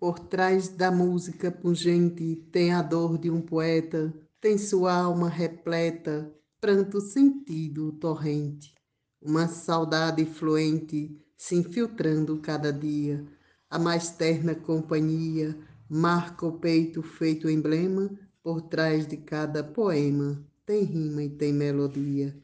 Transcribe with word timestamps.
Por 0.00 0.18
trás 0.18 0.66
da 0.66 0.90
música 0.90 1.50
pungente 1.50 2.34
tem 2.50 2.72
a 2.72 2.80
dor 2.80 3.18
de 3.18 3.30
um 3.30 3.42
poeta, 3.42 4.10
tem 4.40 4.56
sua 4.56 4.94
alma 4.94 5.28
repleta, 5.28 6.32
pranto 6.58 7.02
sentido 7.02 7.92
torrente, 7.92 8.74
uma 9.20 9.46
saudade 9.46 10.24
fluente 10.24 11.22
se 11.36 11.54
infiltrando 11.54 12.38
cada 12.38 12.72
dia. 12.72 13.22
A 13.68 13.78
mais 13.78 14.08
terna 14.08 14.54
companhia 14.54 15.54
marca 15.86 16.46
o 16.46 16.52
peito 16.58 17.02
feito 17.02 17.50
emblema, 17.50 18.10
por 18.42 18.62
trás 18.62 19.06
de 19.06 19.18
cada 19.18 19.62
poema 19.62 20.42
tem 20.64 20.82
rima 20.82 21.22
e 21.24 21.28
tem 21.28 21.52
melodia. 21.52 22.34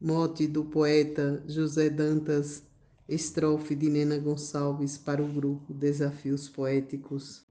Mote 0.00 0.48
do 0.48 0.64
poeta 0.64 1.40
José 1.46 1.88
Dantas 1.88 2.64
Estrofe 3.08 3.74
de 3.74 3.90
Nena 3.90 4.18
Gonçalves 4.18 4.96
para 4.96 5.22
o 5.22 5.26
grupo 5.26 5.74
Desafios 5.74 6.48
Poéticos. 6.48 7.44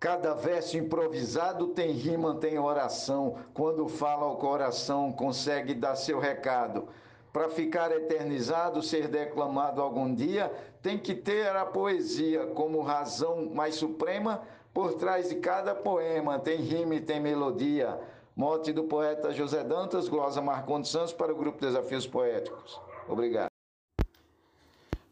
Cada 0.00 0.34
verso 0.34 0.76
improvisado 0.76 1.68
tem 1.68 1.92
rima, 1.92 2.34
tem 2.34 2.58
oração. 2.58 3.36
Quando 3.54 3.86
fala 3.86 4.24
ao 4.24 4.36
coração, 4.36 5.12
consegue 5.12 5.74
dar 5.74 5.94
seu 5.94 6.18
recado. 6.18 6.88
Para 7.32 7.48
ficar 7.48 7.92
eternizado, 7.92 8.82
ser 8.82 9.06
declamado 9.06 9.80
algum 9.80 10.12
dia, 10.12 10.50
tem 10.82 10.98
que 10.98 11.14
ter 11.14 11.54
a 11.54 11.64
poesia 11.64 12.46
como 12.46 12.80
razão 12.80 13.50
mais 13.54 13.76
suprema. 13.76 14.42
Por 14.74 14.94
trás 14.94 15.28
de 15.28 15.36
cada 15.36 15.74
poema 15.74 16.38
tem 16.38 16.60
rima 16.60 16.96
e 16.96 17.00
tem 17.00 17.20
melodia. 17.20 18.00
Mote 18.34 18.72
do 18.72 18.84
poeta 18.84 19.32
José 19.32 19.62
Dantas, 19.62 20.08
glosa 20.08 20.40
Marcondes 20.40 20.90
Santos 20.90 21.12
para 21.12 21.32
o 21.32 21.36
grupo 21.36 21.60
Desafios 21.60 22.06
Poéticos. 22.06 22.80
Obrigado. 23.06 23.49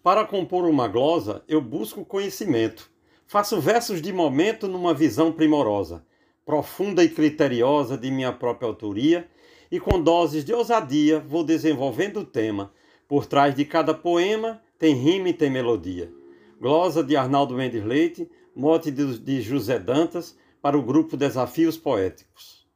Para 0.09 0.25
compor 0.25 0.65
uma 0.65 0.89
glosa, 0.89 1.43
eu 1.47 1.61
busco 1.61 2.03
conhecimento. 2.03 2.91
Faço 3.27 3.61
versos 3.61 4.01
de 4.01 4.11
momento 4.11 4.67
numa 4.67 4.95
visão 4.95 5.31
primorosa, 5.31 6.03
profunda 6.47 7.05
e 7.05 7.11
criteriosa 7.11 7.95
de 7.95 8.11
minha 8.11 8.33
própria 8.33 8.67
autoria, 8.67 9.29
e 9.71 9.79
com 9.79 10.03
doses 10.03 10.47
de 10.47 10.55
ousadia 10.55 11.21
vou 11.21 11.45
desenvolvendo 11.45 12.21
o 12.21 12.25
tema. 12.25 12.73
Por 13.07 13.27
trás 13.27 13.55
de 13.55 13.67
cada 13.67 13.93
poema 13.93 14.63
tem 14.79 14.95
rima 14.95 15.29
e 15.29 15.35
tem 15.35 15.51
melodia. 15.51 16.11
Glosa 16.59 17.05
de 17.05 17.15
Arnaldo 17.15 17.55
Mendes 17.55 17.85
Leite, 17.85 18.31
mote 18.57 18.91
de 18.91 19.43
José 19.43 19.79
Dantas, 19.79 20.39
para 20.63 20.79
o 20.79 20.83
grupo 20.83 21.19
Desafios 21.19 21.77
Poéticos. 21.77 22.67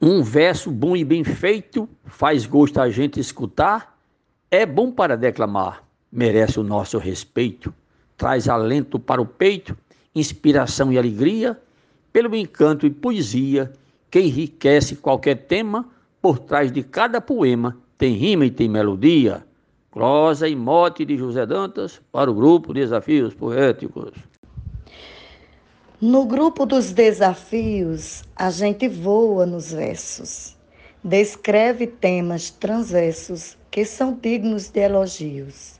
Um 0.00 0.22
verso 0.22 0.70
bom 0.70 0.96
e 0.96 1.04
bem 1.04 1.22
feito 1.22 1.86
faz 2.06 2.46
gosto 2.46 2.80
a 2.80 2.88
gente 2.88 3.20
escutar, 3.20 4.00
é 4.50 4.64
bom 4.64 4.90
para 4.90 5.14
declamar 5.14 5.84
merece 6.10 6.58
o 6.58 6.62
nosso 6.62 6.98
respeito, 6.98 7.72
traz 8.16 8.48
alento 8.48 8.98
para 8.98 9.20
o 9.20 9.26
peito, 9.26 9.76
inspiração 10.14 10.92
e 10.92 10.98
alegria, 10.98 11.60
pelo 12.12 12.34
encanto 12.34 12.86
e 12.86 12.90
poesia 12.90 13.72
que 14.10 14.20
enriquece 14.20 14.96
qualquer 14.96 15.46
tema, 15.46 15.86
por 16.22 16.38
trás 16.38 16.72
de 16.72 16.82
cada 16.82 17.20
poema 17.20 17.76
tem 17.98 18.14
rima 18.14 18.46
e 18.46 18.50
tem 18.50 18.68
melodia. 18.68 19.44
Prosa 19.90 20.48
e 20.48 20.54
mote 20.54 21.04
de 21.04 21.16
José 21.16 21.46
Dantas 21.46 22.00
para 22.12 22.30
o 22.30 22.34
grupo 22.34 22.74
Desafios 22.74 23.32
Poéticos. 23.34 24.12
No 26.00 26.26
grupo 26.26 26.66
dos 26.66 26.92
desafios, 26.92 28.22
a 28.36 28.50
gente 28.50 28.86
voa 28.86 29.46
nos 29.46 29.72
versos, 29.72 30.54
descreve 31.02 31.86
temas 31.86 32.50
transversos 32.50 33.56
que 33.70 33.84
são 33.86 34.12
dignos 34.12 34.68
de 34.68 34.80
elogios 34.80 35.76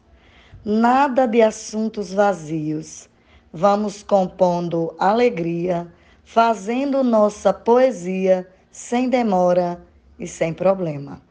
nada 0.68 1.28
de 1.28 1.42
assuntos 1.42 2.12
vazios. 2.12 3.08
Vamos 3.52 4.02
compondo 4.02 4.92
alegria, 4.98 5.86
fazendo 6.24 7.04
nossa 7.04 7.54
poesia 7.54 8.50
sem 8.72 9.08
demora 9.08 9.80
e 10.18 10.26
sem 10.26 10.52
problema. 10.52 11.22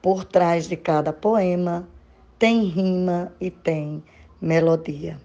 Por 0.00 0.24
trás 0.24 0.66
de 0.68 0.76
cada 0.78 1.12
poema 1.12 1.86
tem 2.38 2.64
rima 2.64 3.30
e 3.38 3.50
tem 3.50 4.02
melodia. 4.40 5.20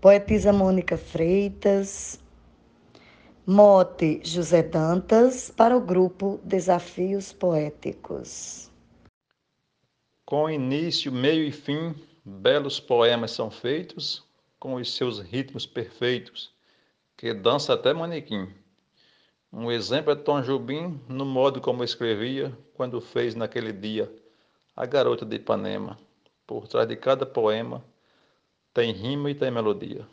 Poetisa 0.00 0.50
Mônica 0.50 0.96
Freitas, 0.96 2.18
mote 3.46 4.22
José 4.24 4.62
Dantas 4.62 5.52
para 5.54 5.76
o 5.76 5.82
grupo 5.82 6.40
Desafios 6.42 7.30
Poéticos. 7.30 8.70
Com 10.24 10.48
início, 10.48 11.12
meio 11.12 11.44
e 11.44 11.52
fim, 11.52 11.94
Belos 12.30 12.78
poemas 12.78 13.30
são 13.30 13.50
feitos 13.50 14.22
com 14.60 14.74
os 14.74 14.94
seus 14.94 15.18
ritmos 15.18 15.64
perfeitos, 15.64 16.52
que 17.16 17.32
dança 17.32 17.72
até 17.72 17.94
manequim. 17.94 18.52
Um 19.50 19.72
exemplo 19.72 20.12
é 20.12 20.14
Tom 20.14 20.42
Jobim 20.42 21.00
no 21.08 21.24
modo 21.24 21.58
como 21.58 21.82
escrevia 21.82 22.56
quando 22.74 23.00
fez 23.00 23.34
naquele 23.34 23.72
dia 23.72 24.12
A 24.76 24.84
Garota 24.84 25.24
de 25.24 25.36
Ipanema. 25.36 25.98
Por 26.46 26.68
trás 26.68 26.86
de 26.86 26.96
cada 26.96 27.24
poema 27.24 27.82
tem 28.74 28.92
rima 28.92 29.30
e 29.30 29.34
tem 29.34 29.50
melodia. 29.50 30.06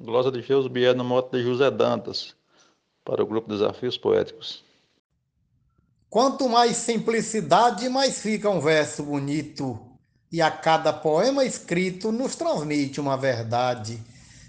Glosa 0.00 0.30
de 0.30 0.40
Deus 0.40 0.68
Bier 0.68 0.94
no 0.94 1.02
modo 1.02 1.36
de 1.36 1.42
José 1.42 1.72
Dantas, 1.72 2.36
para 3.04 3.20
o 3.20 3.26
grupo 3.26 3.48
Desafios 3.48 3.98
Poéticos. 3.98 4.64
Quanto 6.08 6.48
mais 6.48 6.76
simplicidade, 6.76 7.88
mais 7.88 8.22
fica 8.22 8.48
um 8.48 8.60
verso 8.60 9.02
bonito 9.02 9.87
e 10.30 10.42
a 10.42 10.50
cada 10.50 10.92
poema 10.92 11.44
escrito 11.44 12.12
nos 12.12 12.36
transmite 12.36 13.00
uma 13.00 13.16
verdade, 13.16 14.02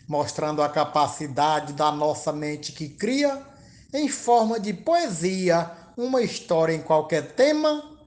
mostrando 0.07 0.61
a 0.61 0.69
capacidade 0.69 1.73
da 1.73 1.91
nossa 1.91 2.33
mente 2.33 2.71
que 2.73 2.89
cria, 2.89 3.41
em 3.93 4.07
forma 4.07 4.59
de 4.59 4.73
poesia, 4.73 5.71
uma 5.95 6.21
história 6.21 6.73
em 6.73 6.81
qualquer 6.81 7.33
tema. 7.33 7.97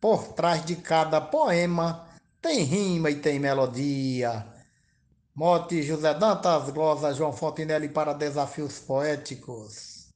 Por 0.00 0.28
trás 0.34 0.64
de 0.64 0.76
cada 0.76 1.20
poema 1.20 2.06
tem 2.40 2.62
rima 2.62 3.10
e 3.10 3.16
tem 3.16 3.38
melodia. 3.38 4.46
Mote 5.34 5.82
José 5.82 6.14
Dantas, 6.14 6.70
glosa 6.70 7.12
João 7.12 7.32
Fontinelli 7.32 7.88
para 7.88 8.12
Desafios 8.12 8.78
Poéticos. 8.78 10.08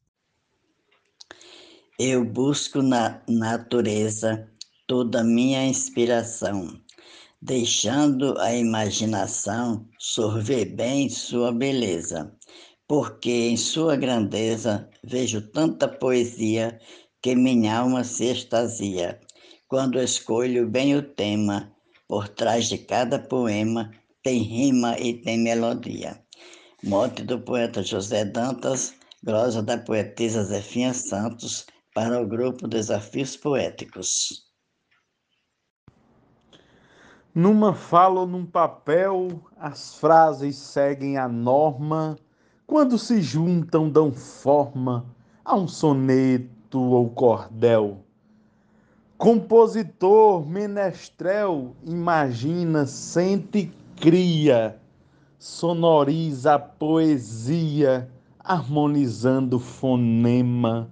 Eu 1.99 2.25
busco 2.25 2.81
na 2.81 3.21
natureza 3.29 4.49
toda 4.87 5.23
minha 5.23 5.67
inspiração 5.67 6.81
deixando 7.43 8.39
a 8.39 8.55
imaginação 8.55 9.89
sorver 9.99 10.67
bem 10.75 11.09
sua 11.09 11.51
beleza, 11.51 12.37
porque 12.87 13.31
em 13.31 13.57
sua 13.57 13.97
grandeza 13.97 14.91
vejo 15.03 15.41
tanta 15.51 15.89
poesia 15.89 16.79
que 17.23 17.35
minha 17.35 17.79
alma 17.79 18.05
se 18.05 18.27
extasia. 18.27 19.19
Quando 19.69 20.01
escolho 20.01 20.69
bem 20.69 20.97
o 20.97 21.03
tema, 21.03 21.75
por 22.07 22.29
trás 22.29 22.69
de 22.69 22.77
cada 22.77 23.19
poema 23.19 23.91
tem 24.23 24.43
rima 24.43 24.99
e 24.99 25.15
tem 25.15 25.39
melodia. 25.39 26.23
Mote 26.83 27.23
do 27.23 27.41
poeta 27.41 27.83
José 27.83 28.25
Dantas, 28.25 28.93
glosa 29.23 29.63
da 29.63 29.79
poetisa 29.79 30.45
Zefinha 30.45 30.93
Santos, 30.93 31.65
para 31.95 32.21
o 32.21 32.27
grupo 32.27 32.69
Desafios 32.69 33.37
Poéticos. 33.37 34.50
Numa 37.33 37.73
fala 37.73 38.23
ou 38.23 38.27
num 38.27 38.45
papel, 38.45 39.29
as 39.57 39.95
frases 39.95 40.57
seguem 40.57 41.17
a 41.17 41.29
norma, 41.29 42.17
quando 42.67 42.99
se 42.99 43.23
juntam, 43.23 43.89
dão 43.89 44.11
forma 44.11 45.07
a 45.45 45.55
um 45.55 45.69
soneto 45.69 46.81
ou 46.81 47.09
cordel. 47.09 47.99
Compositor, 49.17 50.45
menestrel, 50.45 51.77
imagina, 51.87 52.85
sente, 52.85 53.73
cria, 53.95 54.81
sonoriza 55.39 56.55
a 56.55 56.59
poesia, 56.59 58.11
harmonizando 58.41 59.61
fonema 59.61 60.91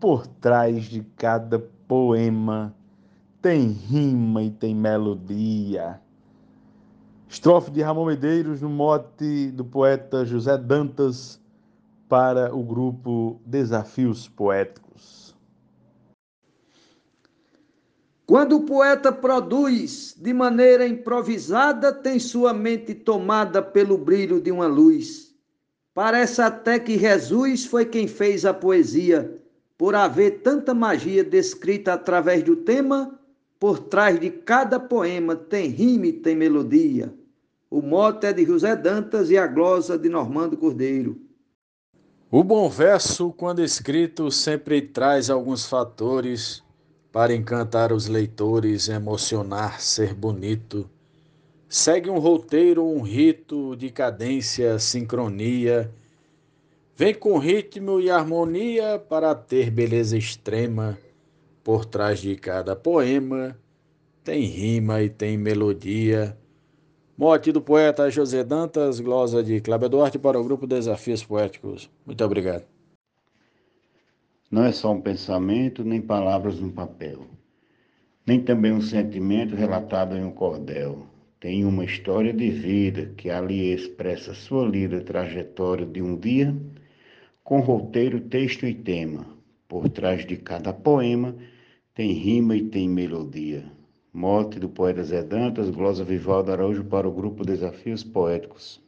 por 0.00 0.26
trás 0.26 0.84
de 0.84 1.02
cada 1.14 1.58
poema 1.86 2.74
tem 3.44 3.66
rima 3.66 4.42
e 4.42 4.50
tem 4.50 4.74
melodia. 4.74 6.00
Estrofe 7.28 7.70
de 7.70 7.82
Ramon 7.82 8.06
Medeiros 8.06 8.62
no 8.62 8.70
mote 8.70 9.50
do 9.50 9.62
poeta 9.62 10.24
José 10.24 10.56
Dantas 10.56 11.38
para 12.08 12.54
o 12.54 12.62
grupo 12.62 13.38
Desafios 13.44 14.26
Poéticos. 14.26 15.36
Quando 18.24 18.56
o 18.56 18.62
poeta 18.62 19.12
produz 19.12 20.16
de 20.18 20.32
maneira 20.32 20.88
improvisada, 20.88 21.92
tem 21.92 22.18
sua 22.18 22.54
mente 22.54 22.94
tomada 22.94 23.60
pelo 23.60 23.98
brilho 23.98 24.40
de 24.40 24.50
uma 24.50 24.66
luz. 24.66 25.34
Parece 25.92 26.40
até 26.40 26.78
que 26.78 26.98
Jesus 26.98 27.66
foi 27.66 27.84
quem 27.84 28.08
fez 28.08 28.46
a 28.46 28.54
poesia, 28.54 29.38
por 29.76 29.94
haver 29.94 30.40
tanta 30.40 30.72
magia 30.72 31.22
descrita 31.22 31.92
através 31.92 32.42
do 32.42 32.56
tema 32.56 33.20
por 33.64 33.78
trás 33.78 34.20
de 34.20 34.28
cada 34.28 34.78
poema 34.78 35.34
tem 35.34 35.70
rima 35.70 36.08
e 36.08 36.12
tem 36.12 36.36
melodia. 36.36 37.10
O 37.70 37.80
mote 37.80 38.26
é 38.26 38.32
de 38.34 38.44
José 38.44 38.76
Dantas 38.76 39.30
e 39.30 39.38
a 39.38 39.46
glosa 39.46 39.96
de 39.96 40.06
Normando 40.06 40.54
Cordeiro. 40.54 41.18
O 42.30 42.44
bom 42.44 42.68
verso, 42.68 43.32
quando 43.32 43.64
escrito, 43.64 44.30
sempre 44.30 44.82
traz 44.82 45.30
alguns 45.30 45.64
fatores 45.64 46.62
para 47.10 47.34
encantar 47.34 47.90
os 47.90 48.06
leitores, 48.06 48.90
emocionar, 48.90 49.80
ser 49.80 50.12
bonito. 50.12 50.86
Segue 51.66 52.10
um 52.10 52.18
roteiro, 52.18 52.84
um 52.84 53.00
rito 53.00 53.74
de 53.76 53.88
cadência, 53.90 54.78
sincronia. 54.78 55.90
Vem 56.94 57.14
com 57.14 57.38
ritmo 57.38 57.98
e 57.98 58.10
harmonia 58.10 58.98
para 58.98 59.34
ter 59.34 59.70
beleza 59.70 60.18
extrema. 60.18 60.98
Por 61.64 61.86
trás 61.86 62.18
de 62.20 62.36
cada 62.36 62.76
poema 62.76 63.58
tem 64.22 64.44
rima 64.44 65.00
e 65.00 65.08
tem 65.08 65.38
melodia. 65.38 66.36
Mote 67.16 67.50
do 67.50 67.62
poeta 67.62 68.10
José 68.10 68.44
Dantas, 68.44 69.00
glosa 69.00 69.42
de 69.42 69.62
Cláudio 69.62 69.88
Duarte 69.88 70.18
para 70.18 70.38
o 70.38 70.44
grupo 70.44 70.66
Desafios 70.66 71.24
Poéticos. 71.24 71.90
Muito 72.04 72.22
obrigado. 72.22 72.66
Não 74.50 74.62
é 74.62 74.72
só 74.72 74.92
um 74.92 75.00
pensamento, 75.00 75.82
nem 75.82 76.02
palavras 76.02 76.60
no 76.60 76.70
papel, 76.70 77.26
nem 78.26 78.42
também 78.42 78.70
um 78.70 78.82
sentimento 78.82 79.56
relatado 79.56 80.14
em 80.14 80.22
um 80.22 80.32
cordel. 80.32 81.06
Tem 81.40 81.64
uma 81.64 81.86
história 81.86 82.34
de 82.34 82.50
vida 82.50 83.06
que 83.16 83.30
ali 83.30 83.72
expressa 83.72 84.34
sua 84.34 84.66
lida 84.68 85.00
trajetória 85.00 85.86
de 85.86 86.02
um 86.02 86.14
dia, 86.14 86.54
com 87.42 87.60
roteiro, 87.60 88.20
texto 88.20 88.66
e 88.66 88.74
tema. 88.74 89.24
Por 89.66 89.88
trás 89.88 90.26
de 90.26 90.36
cada 90.36 90.70
poema 90.70 91.34
tem 91.94 92.10
rima 92.12 92.56
e 92.56 92.62
tem 92.64 92.88
melodia. 92.88 93.64
Morte 94.12 94.58
do 94.58 94.68
poeta 94.68 95.04
Zé 95.04 95.22
Dantas, 95.22 95.70
glosa 95.70 96.02
Vivaldo 96.02 96.50
Araújo 96.50 96.84
para 96.84 97.06
o 97.08 97.12
grupo 97.12 97.46
Desafios 97.46 98.02
Poéticos. 98.02 98.80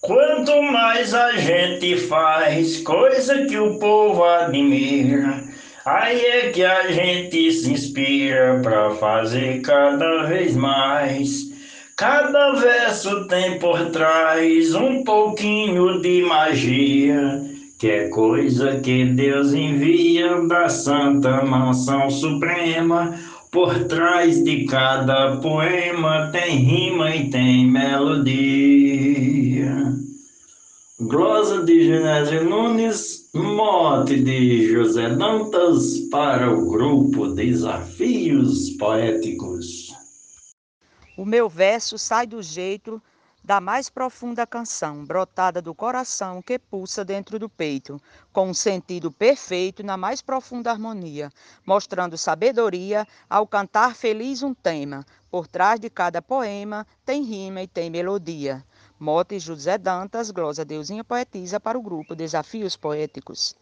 Quanto 0.00 0.62
mais 0.62 1.12
a 1.12 1.32
gente 1.32 1.98
faz 1.98 2.80
coisa 2.80 3.44
que 3.46 3.58
o 3.58 3.78
povo 3.78 4.24
admira, 4.24 5.44
aí 5.84 6.20
é 6.20 6.50
que 6.50 6.64
a 6.64 6.90
gente 6.90 7.52
se 7.52 7.72
inspira 7.72 8.60
para 8.62 8.94
fazer 8.94 9.60
cada 9.60 10.24
vez 10.24 10.56
mais. 10.56 11.52
Cada 11.96 12.52
verso 12.54 13.26
tem 13.28 13.58
por 13.58 13.90
trás 13.90 14.74
um 14.74 15.04
pouquinho 15.04 16.00
de 16.00 16.22
magia 16.22 17.53
que 17.78 17.88
é 17.88 18.08
coisa 18.08 18.80
que 18.80 19.04
Deus 19.04 19.52
envia 19.52 20.40
da 20.46 20.68
Santa 20.68 21.44
Mansão 21.44 22.10
Suprema. 22.10 23.18
Por 23.50 23.84
trás 23.84 24.42
de 24.42 24.64
cada 24.64 25.36
poema 25.36 26.30
tem 26.32 26.56
rima 26.56 27.14
e 27.14 27.30
tem 27.30 27.70
melodia. 27.70 29.14
Glosa 31.00 31.62
de 31.64 31.84
Genésio 31.84 32.44
Nunes, 32.44 33.28
mote 33.34 34.20
de 34.22 34.72
José 34.72 35.10
Dantas 35.10 35.98
para 36.10 36.52
o 36.52 36.68
grupo 36.68 37.28
Desafios 37.28 38.70
Poéticos. 38.70 39.92
O 41.16 41.24
meu 41.24 41.48
verso 41.48 41.96
sai 41.96 42.26
do 42.26 42.42
jeito 42.42 43.00
da 43.44 43.60
mais 43.60 43.90
profunda 43.90 44.46
canção, 44.46 45.04
brotada 45.04 45.60
do 45.60 45.74
coração 45.74 46.40
que 46.40 46.58
pulsa 46.58 47.04
dentro 47.04 47.38
do 47.38 47.46
peito, 47.46 48.00
com 48.32 48.48
um 48.48 48.54
sentido 48.54 49.12
perfeito 49.12 49.84
na 49.84 49.98
mais 49.98 50.22
profunda 50.22 50.70
harmonia, 50.70 51.30
mostrando 51.66 52.16
sabedoria 52.16 53.06
ao 53.28 53.46
cantar 53.46 53.94
feliz 53.94 54.42
um 54.42 54.54
tema. 54.54 55.04
Por 55.30 55.46
trás 55.46 55.78
de 55.78 55.90
cada 55.90 56.22
poema 56.22 56.86
tem 57.04 57.22
rima 57.22 57.60
e 57.62 57.68
tem 57.68 57.90
melodia. 57.90 58.64
Mote 58.98 59.38
José 59.38 59.76
Dantas, 59.76 60.30
glosa 60.30 60.64
Deusinha 60.64 61.04
Poetisa 61.04 61.60
para 61.60 61.76
o 61.76 61.82
grupo 61.82 62.16
Desafios 62.16 62.76
Poéticos. 62.76 63.54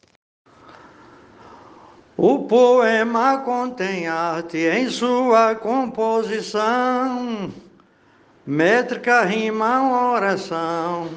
O 2.16 2.44
poema 2.44 3.38
contém 3.38 4.06
arte 4.06 4.58
em 4.58 4.88
sua 4.88 5.56
composição 5.56 7.50
Métrica 8.44 9.22
rima 9.22 10.10
oração, 10.14 11.08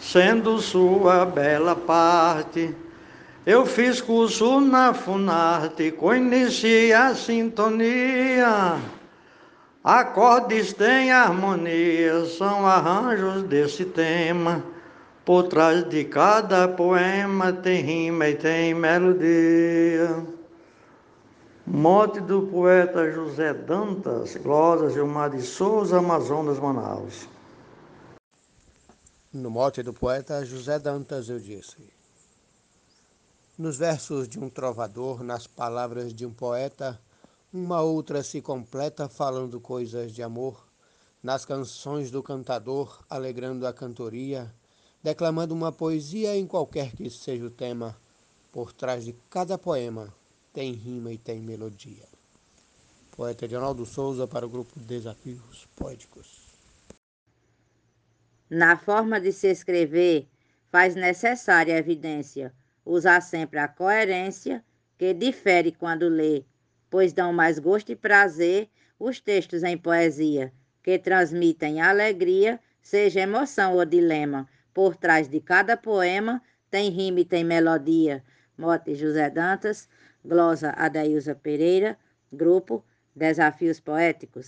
sendo 0.00 0.58
sua 0.58 1.24
bela 1.24 1.76
parte. 1.76 2.74
Eu 3.46 3.64
fiz 3.64 4.00
curso 4.00 4.60
na 4.60 4.92
Funarte, 4.92 5.92
conheci 5.92 6.92
a 6.92 7.14
sintonia. 7.14 8.80
Acordes 9.84 10.72
têm 10.72 11.12
harmonia, 11.12 12.24
são 12.24 12.66
arranjos 12.66 13.44
desse 13.44 13.84
tema. 13.84 14.64
Por 15.24 15.44
trás 15.44 15.88
de 15.88 16.02
cada 16.02 16.66
poema 16.66 17.52
tem 17.52 17.80
rima 17.80 18.26
e 18.26 18.34
tem 18.34 18.74
melodia. 18.74 20.16
Mote 21.68 22.20
do 22.20 22.42
poeta 22.42 23.10
José 23.10 23.52
Dantas, 23.52 24.36
Glosa 24.36 24.88
Gilmar 24.88 25.30
de 25.30 25.42
Souza, 25.42 25.98
Amazonas, 25.98 26.60
Manaus. 26.60 27.28
No 29.32 29.50
mote 29.50 29.82
do 29.82 29.92
poeta 29.92 30.44
José 30.44 30.78
Dantas 30.78 31.28
eu 31.28 31.40
disse: 31.40 31.76
Nos 33.58 33.76
versos 33.76 34.28
de 34.28 34.38
um 34.38 34.48
trovador, 34.48 35.24
nas 35.24 35.48
palavras 35.48 36.14
de 36.14 36.24
um 36.24 36.32
poeta, 36.32 37.00
uma 37.52 37.82
outra 37.82 38.22
se 38.22 38.40
completa 38.40 39.08
falando 39.08 39.60
coisas 39.60 40.12
de 40.12 40.22
amor, 40.22 40.64
nas 41.20 41.44
canções 41.44 42.12
do 42.12 42.22
cantador, 42.22 43.02
alegrando 43.10 43.66
a 43.66 43.72
cantoria, 43.72 44.54
declamando 45.02 45.52
uma 45.52 45.72
poesia 45.72 46.36
em 46.36 46.46
qualquer 46.46 46.94
que 46.94 47.10
seja 47.10 47.44
o 47.44 47.50
tema, 47.50 47.96
por 48.52 48.72
trás 48.72 49.04
de 49.04 49.16
cada 49.28 49.58
poema 49.58 50.14
tem 50.56 50.72
rima 50.72 51.12
e 51.12 51.18
tem 51.18 51.38
melodia. 51.38 52.06
Poeta 53.14 53.44
Edinaldo 53.44 53.84
Souza 53.84 54.26
para 54.26 54.46
o 54.46 54.48
grupo 54.48 54.80
Desafios 54.80 55.68
Poéticos. 55.76 56.46
Na 58.48 58.74
forma 58.74 59.20
de 59.20 59.32
se 59.32 59.48
escrever, 59.48 60.26
faz 60.72 60.94
necessária 60.94 61.76
evidência 61.76 62.54
usar 62.86 63.20
sempre 63.20 63.58
a 63.58 63.68
coerência, 63.68 64.64
que 64.96 65.12
difere 65.12 65.72
quando 65.72 66.08
lê, 66.08 66.42
pois 66.88 67.12
dão 67.12 67.34
mais 67.34 67.58
gosto 67.58 67.92
e 67.92 67.96
prazer 67.96 68.70
os 68.98 69.20
textos 69.20 69.62
em 69.62 69.76
poesia, 69.76 70.50
que 70.82 70.98
transmitem 70.98 71.82
alegria, 71.82 72.58
seja 72.80 73.20
emoção 73.20 73.74
ou 73.74 73.84
dilema. 73.84 74.48
Por 74.72 74.96
trás 74.96 75.28
de 75.28 75.38
cada 75.38 75.76
poema 75.76 76.42
tem 76.70 76.88
rima 76.88 77.20
e 77.20 77.26
tem 77.26 77.44
melodia. 77.44 78.24
Mote 78.56 78.94
José 78.94 79.28
Dantas, 79.28 79.86
Glosa 80.26 80.74
Adailza 80.76 81.34
Pereira, 81.34 81.98
Grupo 82.30 82.84
Desafios 83.14 83.80
Poéticos. 83.80 84.44